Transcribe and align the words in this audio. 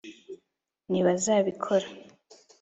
ntibazabikora 0.89 1.87